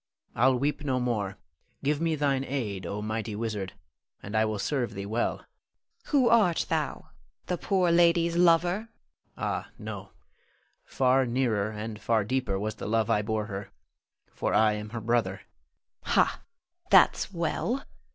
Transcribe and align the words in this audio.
I'll 0.35 0.57
weep 0.57 0.83
no 0.83 0.99
more. 0.99 1.37
Give 1.83 2.01
me 2.01 2.15
thine 2.15 2.43
aid, 2.43 2.87
O 2.87 3.03
mighty 3.03 3.35
wizard, 3.35 3.73
and 4.23 4.35
I 4.35 4.45
will 4.45 4.57
serve 4.57 4.95
thee 4.95 5.05
well. 5.05 5.31
Norna. 5.33 5.45
Who 6.05 6.27
art 6.29 6.65
thou? 6.69 7.09
The 7.45 7.59
poor 7.59 7.91
lady's 7.91 8.35
lover? 8.35 8.75
Louis. 8.75 8.87
Ah, 9.37 9.69
no; 9.77 10.09
far 10.85 11.27
nearer 11.27 11.69
and 11.69 12.01
far 12.01 12.23
deeper 12.23 12.57
was 12.57 12.77
the 12.77 12.87
love 12.87 13.11
I 13.11 13.21
bore 13.21 13.45
her, 13.45 13.69
for 14.33 14.55
I 14.55 14.73
am 14.73 14.89
her 14.89 15.01
brother. 15.01 15.41
Norna. 16.07 16.13
Ha, 16.23 16.41
that's 16.89 17.31
well! 17.31 17.85